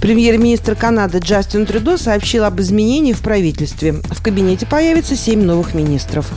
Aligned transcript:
Премьер-министр 0.00 0.76
Канады 0.76 1.18
Джастин 1.18 1.66
Трюдо 1.66 1.98
сообщил 1.98 2.44
об 2.44 2.60
изменении 2.60 3.12
в 3.12 3.20
правительстве. 3.20 3.94
В 4.04 4.22
кабинете 4.22 4.64
появится 4.64 5.16
семь 5.16 5.42
новых 5.42 5.74
министров. 5.74 6.30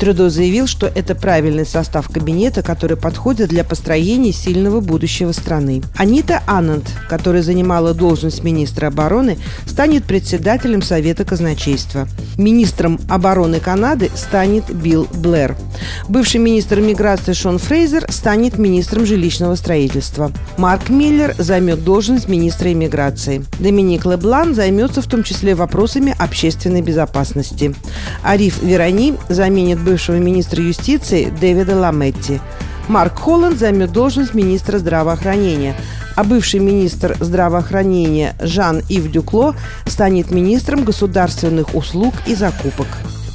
Трюдо 0.00 0.30
заявил, 0.30 0.66
что 0.66 0.88
это 0.88 1.14
правильный 1.14 1.64
состав 1.64 2.08
кабинета, 2.08 2.62
который 2.62 2.96
подходит 2.96 3.50
для 3.50 3.62
построения 3.62 4.32
сильного 4.32 4.80
будущего 4.80 5.30
страны. 5.30 5.82
Анита 5.96 6.42
Аннанд, 6.48 6.90
которая 7.08 7.42
занимала 7.42 7.94
должность 7.94 8.42
министра 8.42 8.88
обороны, 8.88 9.38
станет 9.64 10.04
председателем 10.04 10.82
Совета 10.82 11.24
казначейства. 11.24 12.08
Министром 12.36 12.98
обороны 13.08 13.60
Канады 13.60 14.10
станет 14.16 14.68
Билл 14.74 15.06
Блэр. 15.14 15.56
Бывший 16.08 16.40
министр 16.40 16.80
миграции 16.80 17.32
Шон 17.32 17.58
Фрейзер 17.58 18.10
станет 18.10 18.58
министром 18.58 19.06
жилищного 19.06 19.54
строительства. 19.54 20.32
Марк 20.58 20.88
Миллер 20.88 21.36
займет 21.38 21.84
должность 21.84 22.28
министра 22.28 22.72
иммиграции. 22.72 23.03
Доминик 23.58 24.06
Леблан 24.06 24.54
займется 24.54 25.02
в 25.02 25.06
том 25.06 25.22
числе 25.22 25.54
вопросами 25.54 26.14
общественной 26.18 26.82
безопасности. 26.82 27.74
Ариф 28.22 28.62
Верони 28.62 29.14
заменит 29.28 29.80
бывшего 29.80 30.16
министра 30.16 30.62
юстиции 30.62 31.32
Дэвида 31.40 31.76
Ламетти. 31.76 32.40
Марк 32.88 33.18
Холланд 33.18 33.58
займет 33.58 33.92
должность 33.92 34.34
министра 34.34 34.78
здравоохранения, 34.78 35.74
а 36.16 36.24
бывший 36.24 36.60
министр 36.60 37.16
здравоохранения 37.18 38.34
Жан-Ив 38.40 39.10
Дюкло 39.10 39.54
станет 39.86 40.30
министром 40.30 40.84
государственных 40.84 41.74
услуг 41.74 42.14
и 42.26 42.34
закупок. 42.34 42.86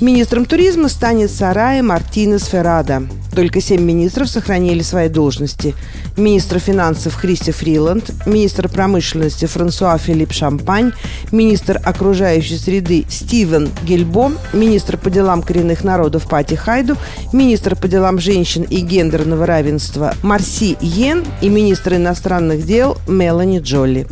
Министром 0.02 0.46
туризма 0.46 0.88
станет 0.88 1.30
Сарая 1.30 1.84
Мартинес 1.84 2.46
Феррада. 2.46 3.04
Только 3.32 3.62
семь 3.62 3.82
министров 3.82 4.30
сохранили 4.30 4.82
свои 4.82 5.10
должности. 5.10 5.76
Министр 6.18 6.60
финансов 6.60 7.16
Христи 7.16 7.52
Фриланд, 7.52 8.12
министр 8.26 8.68
промышленности 8.70 9.46
Франсуа 9.46 9.98
Филипп 9.98 10.34
Шампань, 10.34 10.92
министр 11.32 11.80
окружающей 11.84 12.58
среды 12.58 13.06
Стивен 13.10 13.70
Гельбо, 13.84 14.32
министр 14.54 14.98
по 14.98 15.10
делам 15.10 15.42
коренных 15.42 15.84
народов 15.84 16.28
Пати 16.28 16.56
Хайду, 16.56 16.98
министр 17.32 17.76
по 17.76 17.88
делам 17.88 18.20
женщин 18.20 18.64
и 18.64 18.82
гендерного 18.82 19.46
равенства 19.46 20.16
Марси 20.24 20.78
Йен 20.82 21.24
и 21.42 21.50
министр 21.50 21.96
иностранных 21.96 22.66
дел 22.66 22.98
Мелани 23.08 23.60
Джолли. 23.60 24.08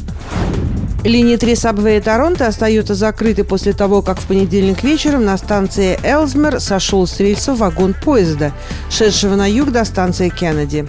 Линия 1.07 1.37
3 1.37 1.55
Сабвея 1.55 2.01
Торонто 2.01 2.47
остается 2.47 2.93
закрытой 2.93 3.45
после 3.45 3.71
того, 3.71 4.01
как 4.01 4.19
в 4.19 4.27
понедельник 4.27 4.83
вечером 4.83 5.23
на 5.23 5.37
станции 5.37 5.97
Элзмер 6.03 6.59
сошел 6.59 7.07
с 7.07 7.17
рельсов 7.21 7.59
вагон 7.59 7.93
поезда, 7.93 8.51
шедшего 8.89 9.35
на 9.35 9.49
юг 9.49 9.71
до 9.71 9.85
станции 9.85 10.27
Кеннеди. 10.27 10.85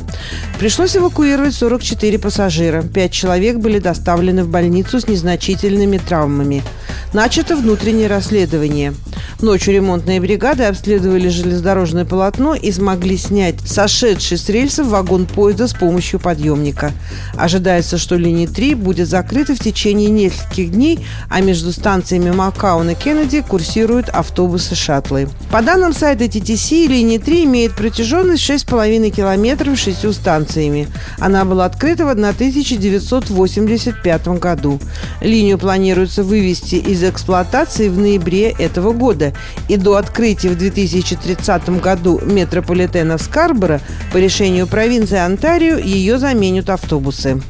Пришлось 0.59 0.97
эвакуировать 0.97 1.55
44 1.55 2.19
пассажира. 2.19 2.83
Пять 2.83 3.13
человек 3.13 3.59
были 3.59 3.79
доставлены 3.79 4.43
в 4.43 4.49
больницу 4.49 4.99
с 5.01 5.07
незначительными 5.07 5.99
травмами. 5.99 6.65
Начато 7.13 7.55
внутреннее 7.55 8.09
расследование. 8.09 8.95
Ночью 9.41 9.73
ремонтные 9.73 10.21
бригады 10.21 10.65
обследовали 10.65 11.29
железнодорожное 11.29 12.05
полотно 12.05 12.57
и 12.57 12.73
смогли 12.73 13.17
снять 13.17 13.61
сошедший 13.65 14.37
с 14.37 14.49
рельсов 14.49 14.89
вагон 14.89 15.27
поезда 15.27 15.69
с 15.69 15.75
помощью 15.75 16.19
подъемника. 16.19 16.91
Ожидается, 17.37 17.99
что 17.99 18.17
линия 18.17 18.49
3 18.49 18.75
будет 18.75 19.07
закрыта 19.07 19.55
в 19.55 19.61
течение 19.61 20.08
нескольких 20.09 20.73
дней, 20.73 21.07
а 21.29 21.41
между 21.41 21.73
станциями 21.73 22.31
Макаун 22.31 22.91
и 22.91 22.95
Кеннеди 22.95 23.43
курсируют 23.43 24.09
автобусы-шаттлы. 24.09 25.29
По 25.51 25.63
данным 25.63 25.93
сайта 25.93 26.25
TTC, 26.25 26.87
линия 26.87 27.19
3 27.19 27.45
имеет 27.45 27.75
протяженность 27.75 28.49
6,5 28.49 29.11
километров 29.11 29.79
с 29.79 29.83
шестью 29.83 30.13
станциями. 30.13 30.87
Она 31.19 31.45
была 31.45 31.65
открыта 31.65 32.07
в 32.07 32.11
1985 32.11 34.29
году. 34.39 34.79
Линию 35.21 35.59
планируется 35.59 36.23
вывести 36.23 36.77
из 36.77 37.03
эксплуатации 37.05 37.89
в 37.89 37.99
ноябре 37.99 38.55
этого 38.59 38.93
года 38.93 39.33
и 39.69 39.77
до 39.77 39.97
открытия 39.97 40.51
в 40.51 40.59
2030 40.59 41.81
году 41.81 42.21
метрополитена 42.25 43.19
в 43.19 43.23
Скарборо 43.23 43.81
по 44.13 44.19
решению 44.19 44.67
провинции 44.67 45.19
Онтарио 45.19 45.79
ее 45.79 46.19
заменят 46.19 46.71
автобусы. 46.71 47.41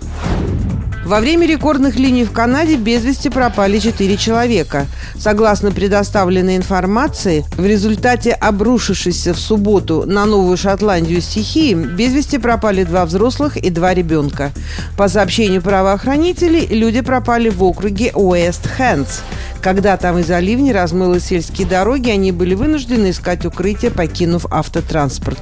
Во 1.09 1.21
время 1.21 1.47
рекордных 1.47 1.97
линий 1.97 2.25
в 2.25 2.33
Канаде 2.33 2.77
без 2.77 3.03
вести 3.03 3.31
пропали 3.31 3.79
4 3.79 4.19
человека. 4.19 4.85
Согласно 5.19 5.73
предоставленной 5.73 6.59
информации, 6.59 7.47
в 7.57 7.65
результате 7.65 8.33
обрушившейся 8.33 9.33
в 9.33 9.39
субботу 9.39 10.05
на 10.05 10.27
Новую 10.27 10.59
Шотландию 10.59 11.23
стихии 11.23 11.73
без 11.73 12.13
вести 12.13 12.37
пропали 12.37 12.85
два 12.85 13.07
взрослых 13.07 13.57
и 13.57 13.71
два 13.71 13.95
ребенка. 13.95 14.53
По 14.99 15.09
сообщению 15.09 15.63
правоохранителей, 15.63 16.67
люди 16.67 17.01
пропали 17.01 17.49
в 17.49 17.65
округе 17.65 18.13
Уэст-Хэндс– 18.15 19.23
когда 19.61 19.97
там 19.97 20.19
из-за 20.19 20.39
ливня 20.39 20.73
размыло 20.73 21.19
сельские 21.19 21.67
дороги, 21.67 22.11
они 22.11 22.31
были 22.31 22.55
вынуждены 22.55 23.11
искать 23.11 23.45
укрытие, 23.45 23.91
покинув 23.91 24.47
автотранспорт. 24.51 25.39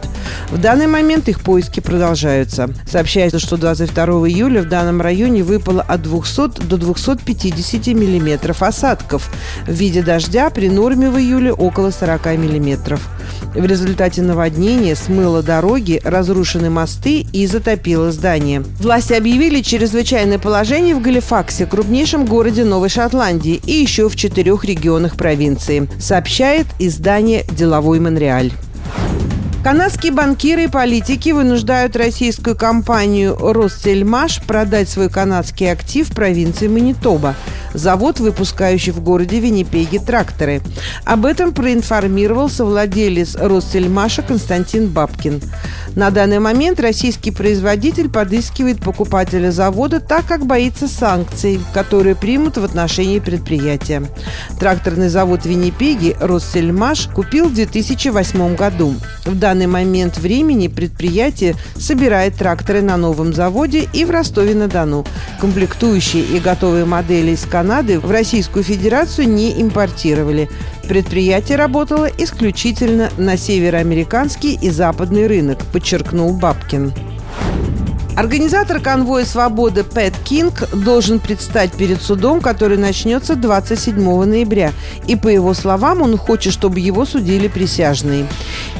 В 0.50 0.58
данный 0.58 0.86
момент 0.86 1.28
их 1.28 1.40
поиски 1.40 1.80
продолжаются. 1.80 2.70
Сообщается, 2.90 3.38
что 3.38 3.56
22 3.56 4.04
июля 4.28 4.62
в 4.62 4.68
данном 4.68 5.00
районе 5.00 5.42
выпало 5.42 5.82
от 5.82 6.02
200 6.02 6.62
до 6.62 6.76
250 6.76 7.88
миллиметров 7.88 8.62
осадков 8.62 9.30
в 9.66 9.72
виде 9.72 10.02
дождя 10.02 10.50
при 10.50 10.68
норме 10.68 11.10
в 11.10 11.18
июле 11.18 11.52
около 11.52 11.90
40 11.90 12.26
миллиметров. 12.38 13.00
В 13.54 13.64
результате 13.64 14.22
наводнения 14.22 14.94
смыло 14.94 15.42
дороги, 15.42 16.00
разрушены 16.04 16.70
мосты 16.70 17.26
и 17.32 17.46
затопило 17.46 18.12
здания. 18.12 18.62
Власти 18.80 19.14
объявили 19.14 19.62
чрезвычайное 19.62 20.38
положение 20.38 20.94
в 20.94 21.00
Галифаксе, 21.00 21.66
крупнейшем 21.66 22.26
городе 22.26 22.64
Новой 22.64 22.88
Шотландии, 22.88 23.60
и 23.64 23.72
еще 23.72 24.08
в 24.08 24.16
четырех 24.16 24.64
регионах 24.64 25.16
провинции, 25.16 25.88
сообщает 25.98 26.66
издание 26.78 27.44
«Деловой 27.50 27.98
Монреаль». 27.98 28.52
Канадские 29.66 30.12
банкиры 30.12 30.62
и 30.62 30.68
политики 30.68 31.30
вынуждают 31.30 31.96
российскую 31.96 32.54
компанию 32.54 33.36
«Россельмаш» 33.36 34.40
продать 34.42 34.88
свой 34.88 35.10
канадский 35.10 35.72
актив 35.72 36.08
провинции 36.14 36.68
Манитоба– 36.68 37.34
завод, 37.74 38.20
выпускающий 38.20 38.92
в 38.92 39.00
городе 39.00 39.40
Виннипеге 39.40 39.98
тракторы. 39.98 40.62
Об 41.04 41.26
этом 41.26 41.52
проинформировался 41.52 42.64
владелец 42.64 43.34
Россельмаша 43.34 44.22
Константин 44.22 44.86
Бабкин. 44.86 45.42
На 45.94 46.10
данный 46.10 46.40
момент 46.40 46.80
российский 46.80 47.30
производитель 47.30 48.08
подыскивает 48.08 48.80
покупателя 48.80 49.50
завода, 49.50 50.00
так 50.00 50.26
как 50.26 50.46
боится 50.46 50.88
санкций, 50.88 51.60
которые 51.72 52.14
примут 52.16 52.56
в 52.56 52.64
отношении 52.64 53.18
предприятия. 53.18 54.02
Тракторный 54.58 55.08
завод 55.08 55.46
Виннипеги 55.46 56.16
Россельмаш 56.20 57.08
купил 57.08 57.48
в 57.48 57.54
2008 57.54 58.56
году. 58.56 58.94
В 59.24 59.38
данный 59.38 59.66
момент 59.66 60.18
времени 60.18 60.68
предприятие 60.68 61.54
собирает 61.76 62.36
тракторы 62.36 62.82
на 62.82 62.96
новом 62.96 63.32
заводе 63.32 63.88
и 63.92 64.04
в 64.04 64.10
Ростове-на-Дону. 64.10 65.04
Комплектующие 65.40 66.24
и 66.24 66.40
готовые 66.40 66.84
модели 66.84 67.32
из 67.32 67.44
Канады 67.44 68.00
в 68.00 68.10
Российскую 68.10 68.64
Федерацию 68.64 69.28
не 69.28 69.60
импортировали. 69.60 70.48
Предприятие 70.88 71.58
работало 71.58 72.06
исключительно 72.06 73.10
на 73.18 73.36
североамериканский 73.36 74.56
и 74.60 74.70
западный 74.70 75.26
рынок, 75.26 75.58
подчеркнул 75.72 76.32
Бабкин. 76.38 76.92
Организатор 78.16 78.80
конвоя 78.80 79.24
свободы 79.26 79.84
Пэт 79.84 80.14
Кинг 80.24 80.70
должен 80.72 81.20
предстать 81.20 81.72
перед 81.72 82.00
судом, 82.00 82.40
который 82.40 82.78
начнется 82.78 83.36
27 83.36 84.24
ноября. 84.24 84.72
И 85.06 85.16
по 85.16 85.28
его 85.28 85.52
словам, 85.52 86.00
он 86.00 86.16
хочет, 86.16 86.54
чтобы 86.54 86.80
его 86.80 87.04
судили 87.04 87.46
присяжные. 87.46 88.26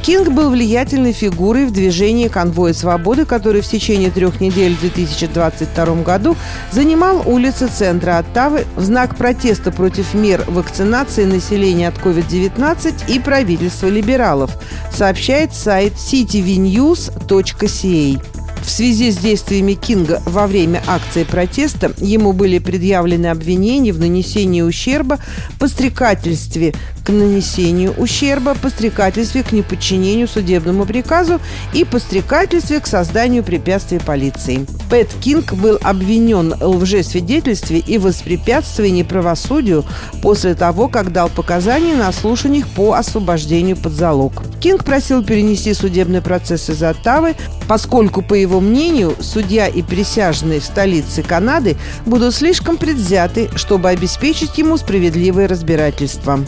Кинг 0.02 0.30
был 0.30 0.48
влиятельной 0.48 1.12
фигурой 1.12 1.66
в 1.66 1.70
движении 1.70 2.28
конвоя 2.28 2.72
свободы, 2.72 3.26
который 3.26 3.60
в 3.60 3.68
течение 3.68 4.10
трех 4.10 4.40
недель 4.40 4.74
в 4.74 4.80
2022 4.80 5.84
году 5.96 6.34
занимал 6.72 7.22
улицы 7.26 7.66
центра 7.66 8.16
Оттавы 8.16 8.64
в 8.74 8.84
знак 8.84 9.16
протеста 9.16 9.70
против 9.70 10.14
мер 10.14 10.44
вакцинации 10.46 11.26
населения 11.26 11.88
от 11.88 11.98
COVID-19 11.98 13.04
и 13.08 13.18
правительства 13.18 13.88
либералов, 13.88 14.56
сообщает 14.90 15.52
сайт 15.52 15.92
cityvnews.ca. 15.92 18.35
В 18.66 18.70
связи 18.70 19.12
с 19.12 19.16
действиями 19.16 19.74
Кинга 19.74 20.20
во 20.26 20.48
время 20.48 20.82
акции 20.88 21.22
протеста 21.22 21.92
ему 21.98 22.32
были 22.32 22.58
предъявлены 22.58 23.26
обвинения 23.26 23.92
в 23.92 24.00
нанесении 24.00 24.60
ущерба, 24.60 25.20
подстрекательстве 25.60 26.74
к 27.04 27.10
нанесению 27.10 27.94
ущерба, 27.96 28.56
подстрекательстве 28.60 29.44
к 29.44 29.52
неподчинению 29.52 30.26
судебному 30.26 30.84
приказу 30.84 31.40
и 31.72 31.84
подстрекательстве 31.84 32.80
к 32.80 32.88
созданию 32.88 33.44
препятствий 33.44 34.00
полиции. 34.00 34.66
Пэт 34.90 35.10
Кинг 35.20 35.54
был 35.54 35.78
обвинен 35.82 36.52
в 36.58 36.82
лжесвидетельстве 36.82 37.78
и 37.78 37.98
воспрепятствовании 37.98 39.04
правосудию 39.04 39.84
после 40.22 40.56
того, 40.56 40.88
как 40.88 41.12
дал 41.12 41.28
показания 41.28 41.94
на 41.94 42.10
слушаниях 42.12 42.66
по 42.66 42.94
освобождению 42.94 43.76
под 43.76 43.92
залог. 43.92 44.42
Кинг 44.66 44.82
просил 44.82 45.22
перенести 45.22 45.72
судебный 45.74 46.20
процесс 46.20 46.68
из 46.68 46.82
Оттавы, 46.82 47.36
поскольку, 47.68 48.20
по 48.20 48.34
его 48.34 48.58
мнению, 48.58 49.14
судья 49.20 49.68
и 49.68 49.80
присяжные 49.80 50.58
в 50.58 50.64
столице 50.64 51.22
Канады 51.22 51.76
будут 52.04 52.34
слишком 52.34 52.76
предвзяты, 52.76 53.48
чтобы 53.54 53.90
обеспечить 53.90 54.58
ему 54.58 54.76
справедливое 54.76 55.46
разбирательство. 55.46 56.40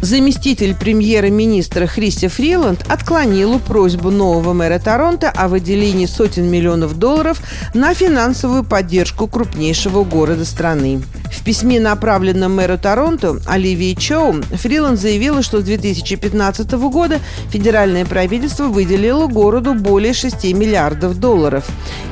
Заместитель 0.00 0.74
премьера-министра 0.74 1.86
Христи 1.86 2.28
Фриланд 2.28 2.86
отклонила 2.88 3.58
просьбу 3.58 4.10
нового 4.10 4.54
мэра 4.54 4.78
Торонто 4.78 5.28
о 5.28 5.48
выделении 5.48 6.06
сотен 6.06 6.50
миллионов 6.50 6.98
долларов 6.98 7.42
на 7.74 7.92
финансовую 7.92 8.64
поддержку 8.64 9.26
крупнейшего 9.26 10.02
города 10.02 10.46
страны. 10.46 11.02
В 11.30 11.42
письме, 11.42 11.80
направленном 11.80 12.56
мэру 12.56 12.78
Торонто 12.78 13.38
Оливии 13.46 13.94
Чоу, 13.94 14.42
Фриланд 14.42 14.98
заявила, 14.98 15.42
что 15.42 15.60
с 15.60 15.64
2015 15.64 16.72
года 16.72 17.20
федеральное 17.50 18.04
правительство 18.04 18.64
выделило 18.64 19.26
городу 19.26 19.74
более 19.74 20.12
6 20.12 20.44
миллиардов 20.54 21.18
долларов. 21.18 21.64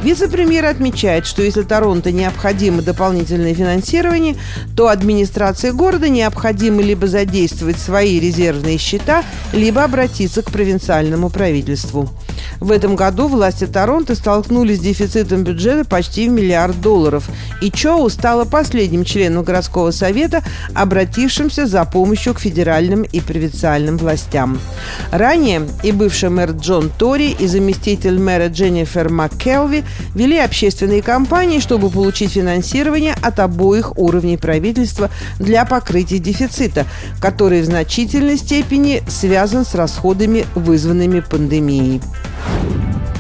Вице-премьер 0.02 0.66
отмечает, 0.66 1.26
что 1.26 1.42
если 1.42 1.62
Торонто 1.62 2.12
необходимо 2.12 2.82
дополнительное 2.82 3.54
финансирование, 3.54 4.36
то 4.76 4.88
администрации 4.88 5.70
города 5.70 6.08
необходимо 6.08 6.82
либо 6.82 7.06
задействовать 7.06 7.78
свои 7.78 8.20
резервные 8.20 8.78
счета, 8.78 9.24
либо 9.52 9.84
обратиться 9.84 10.42
к 10.42 10.50
провинциальному 10.50 11.30
правительству. 11.30 12.10
В 12.60 12.70
этом 12.70 12.96
году 12.96 13.28
власти 13.28 13.66
Торонто 13.66 14.14
столкнулись 14.14 14.78
с 14.78 14.82
дефицитом 14.82 15.44
бюджета 15.44 15.88
почти 15.88 16.28
в 16.28 16.32
миллиард 16.32 16.80
долларов, 16.80 17.28
и 17.64 17.70
Чоу 17.70 18.10
стала 18.10 18.44
последним 18.44 19.04
членом 19.04 19.42
городского 19.42 19.90
совета, 19.90 20.44
обратившимся 20.74 21.66
за 21.66 21.86
помощью 21.86 22.34
к 22.34 22.40
федеральным 22.40 23.04
и 23.04 23.20
провинциальным 23.20 23.96
властям. 23.96 24.60
Ранее 25.10 25.62
и 25.82 25.90
бывший 25.90 26.28
мэр 26.28 26.50
Джон 26.50 26.90
Тори, 26.90 27.30
и 27.30 27.46
заместитель 27.46 28.18
мэра 28.18 28.48
Дженнифер 28.48 29.08
МакКелви 29.08 29.82
вели 30.14 30.38
общественные 30.38 31.00
кампании, 31.00 31.58
чтобы 31.58 31.88
получить 31.88 32.32
финансирование 32.32 33.14
от 33.22 33.40
обоих 33.40 33.96
уровней 33.96 34.36
правительства 34.36 35.08
для 35.38 35.64
покрытия 35.64 36.18
дефицита, 36.18 36.84
который 37.18 37.62
в 37.62 37.64
значительной 37.64 38.36
степени 38.36 39.02
связан 39.08 39.64
с 39.64 39.74
расходами, 39.74 40.44
вызванными 40.54 41.20
пандемией. 41.20 42.02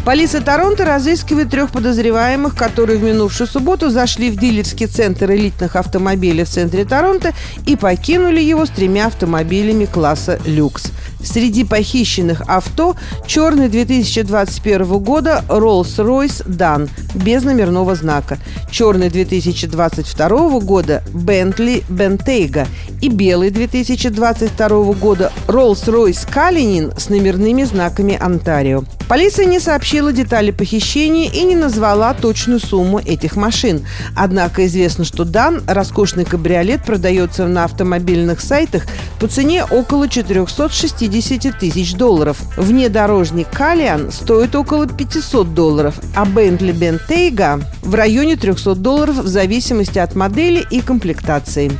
Полиция 0.04 0.42
Торонто 0.42 0.84
разыскивает 0.84 1.48
трех 1.48 1.70
подозреваемых, 1.70 2.54
которые 2.54 2.98
в 2.98 3.02
минувшую 3.02 3.46
субботу 3.48 3.88
зашли 3.88 4.30
в 4.30 4.36
дилерский 4.36 4.86
центр 4.86 5.32
элитных 5.32 5.76
автомобилей 5.76 6.44
в 6.44 6.48
центре 6.48 6.84
Торонто 6.84 7.32
и 7.66 7.74
покинули 7.74 8.38
его 8.38 8.66
с 8.66 8.70
тремя 8.70 9.06
автомобилями 9.06 9.86
класса 9.86 10.38
«Люкс». 10.44 10.92
Среди 11.24 11.64
похищенных 11.64 12.42
авто 12.46 12.96
черный 13.26 13.70
2021 13.70 14.98
года 14.98 15.42
Rolls-Royce 15.48 16.46
Dan 16.46 16.90
без 17.14 17.42
номерного 17.42 17.94
знака, 17.94 18.38
черный 18.70 19.08
2022 19.08 20.60
года 20.60 21.02
Bentley 21.14 21.82
Bentayga 21.88 22.66
и 23.00 23.08
белый 23.08 23.48
2022 23.48 24.68
года 24.92 25.32
Rolls-Royce 25.46 26.28
Cullinan 26.30 27.00
с 27.00 27.08
номерными 27.08 27.62
знаками 27.62 28.18
Онтарио. 28.20 28.84
Полиция 29.08 29.44
не 29.44 29.60
сообщила 29.60 30.12
детали 30.12 30.50
похищения 30.50 31.30
и 31.30 31.44
не 31.44 31.54
назвала 31.54 32.14
точную 32.14 32.58
сумму 32.58 33.00
этих 33.00 33.36
машин. 33.36 33.86
Однако 34.16 34.66
известно, 34.66 35.04
что 35.04 35.24
Дан, 35.24 35.62
роскошный 35.66 36.24
кабриолет, 36.24 36.84
продается 36.84 37.46
на 37.46 37.64
автомобильных 37.64 38.40
сайтах 38.40 38.86
по 39.20 39.28
цене 39.28 39.64
около 39.64 40.08
460 40.08 41.58
тысяч 41.58 41.94
долларов. 41.94 42.38
Внедорожник 42.56 43.48
Калиан 43.50 44.10
стоит 44.10 44.54
около 44.54 44.86
500 44.86 45.54
долларов, 45.54 45.94
а 46.16 46.24
Бентли 46.24 46.72
Бентейга 46.72 47.60
в 47.82 47.94
районе 47.94 48.36
300 48.36 48.74
долларов 48.74 49.16
в 49.16 49.26
зависимости 49.26 49.98
от 49.98 50.14
модели 50.14 50.66
и 50.70 50.80
комплектации. 50.80 51.70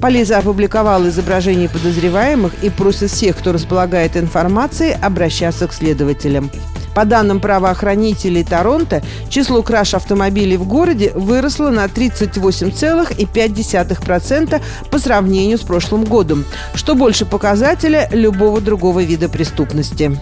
Полиция 0.00 0.38
опубликовала 0.38 1.08
изображение 1.08 1.68
подозреваемых 1.68 2.52
и 2.62 2.70
просит 2.70 3.10
всех, 3.10 3.36
кто 3.38 3.52
располагает 3.52 4.16
информацией, 4.16 4.94
обращаться 5.00 5.66
к 5.66 5.72
следователям. 5.72 6.52
По 6.94 7.04
данным 7.04 7.40
правоохранителей 7.40 8.44
Торонто, 8.44 9.02
число 9.28 9.62
краж 9.62 9.94
автомобилей 9.94 10.56
в 10.56 10.64
городе 10.66 11.10
выросло 11.14 11.70
на 11.70 11.86
38,5% 11.86 14.62
по 14.90 14.98
сравнению 14.98 15.58
с 15.58 15.62
прошлым 15.62 16.04
годом, 16.04 16.44
что 16.74 16.94
больше 16.94 17.26
показателя 17.26 18.08
любого 18.12 18.60
другого 18.60 19.02
вида 19.02 19.28
преступности. 19.28 20.16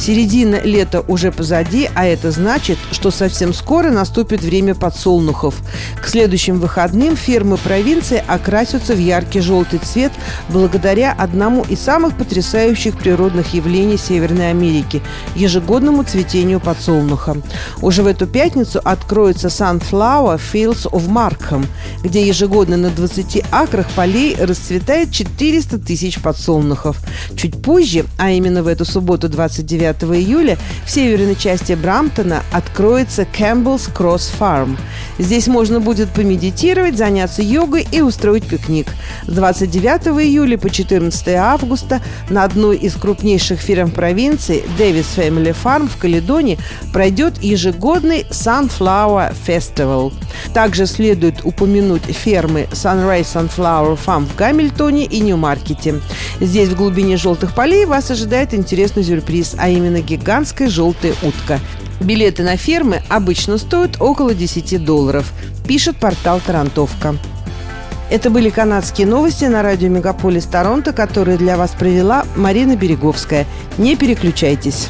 Середина 0.00 0.58
лета 0.62 1.04
уже 1.08 1.30
позади, 1.30 1.90
а 1.94 2.06
это 2.06 2.30
значит, 2.30 2.78
что 2.90 3.10
совсем 3.10 3.52
скоро 3.52 3.90
наступит 3.90 4.40
время 4.40 4.74
подсолнухов. 4.74 5.54
К 6.00 6.08
следующим 6.08 6.58
выходным 6.58 7.16
фермы 7.16 7.58
провинции 7.58 8.24
окрасятся 8.26 8.94
в 8.94 8.98
яркий 8.98 9.40
желтый 9.40 9.78
цвет 9.78 10.10
благодаря 10.48 11.12
одному 11.12 11.64
из 11.68 11.80
самых 11.80 12.16
потрясающих 12.16 12.96
природных 12.96 13.52
явлений 13.52 13.98
Северной 13.98 14.48
Америки– 14.48 15.02
ежегодному 15.36 16.02
цветению 16.02 16.60
подсолнуха. 16.60 17.36
Уже 17.82 18.02
в 18.02 18.06
эту 18.06 18.26
пятницу 18.26 18.80
откроется 18.82 19.48
Sunflower 19.48 20.40
Fields 20.40 20.90
of 20.90 21.08
Markham, 21.10 21.66
где 22.02 22.26
ежегодно 22.26 22.78
на 22.78 22.88
20 22.88 23.42
акрах 23.50 23.90
полей 23.90 24.34
расцветает 24.40 25.12
400 25.12 25.78
тысяч 25.78 26.20
подсолнухов. 26.22 26.96
Чуть 27.36 27.60
позже, 27.60 28.06
а 28.16 28.30
именно 28.30 28.62
в 28.62 28.66
эту 28.66 28.86
субботу 28.86 29.28
29 29.28 29.89
9 29.92 30.16
июля 30.16 30.58
в 30.84 30.90
северной 30.90 31.36
части 31.36 31.72
Брамптона 31.72 32.42
откроется 32.52 33.22
Campbell's 33.22 33.92
Cross 33.92 34.30
Farm. 34.38 34.76
Здесь 35.18 35.48
можно 35.48 35.80
будет 35.80 36.10
помедитировать, 36.10 36.96
заняться 36.96 37.42
йогой 37.42 37.86
и 37.90 38.00
устроить 38.00 38.46
пикник. 38.46 38.88
С 39.26 39.32
29 39.32 40.08
июля 40.24 40.58
по 40.58 40.70
14 40.70 41.28
августа 41.28 42.00
на 42.28 42.44
одной 42.44 42.76
из 42.76 42.94
крупнейших 42.94 43.60
ферм 43.60 43.90
провинции 43.90 44.64
Davis 44.78 45.06
Family 45.16 45.54
Farm 45.62 45.88
в 45.88 45.96
Каледоне 45.98 46.58
пройдет 46.92 47.42
ежегодный 47.42 48.26
Sunflower 48.30 49.34
Festival. 49.46 50.12
Также 50.54 50.86
следует 50.86 51.44
упомянуть 51.44 52.04
фермы 52.04 52.66
Sunrise 52.72 53.26
Sunflower 53.26 53.98
Farm 54.04 54.26
в 54.26 54.36
Гамильтоне 54.36 55.04
и 55.04 55.20
Нью-Маркете. 55.20 56.00
Здесь 56.40 56.68
в 56.68 56.76
глубине 56.76 57.16
желтых 57.16 57.54
полей 57.54 57.84
вас 57.84 58.10
ожидает 58.10 58.54
интересный 58.54 59.04
сюрприз, 59.04 59.54
а 59.58 59.68
именно 59.80 60.00
гигантская 60.00 60.68
желтая 60.68 61.14
утка. 61.22 61.58
Билеты 62.00 62.42
на 62.42 62.56
фермы 62.56 63.02
обычно 63.08 63.58
стоят 63.58 64.00
около 64.00 64.34
10 64.34 64.84
долларов, 64.84 65.32
пишет 65.66 65.96
портал 65.96 66.40
«Тарантовка». 66.44 67.16
Это 68.10 68.28
были 68.28 68.50
канадские 68.50 69.06
новости 69.06 69.44
на 69.44 69.62
радио 69.62 69.88
«Мегаполис 69.88 70.44
Торонто», 70.44 70.92
которые 70.92 71.38
для 71.38 71.56
вас 71.56 71.70
провела 71.70 72.24
Марина 72.34 72.74
Береговская. 72.74 73.46
Не 73.78 73.94
переключайтесь. 73.94 74.88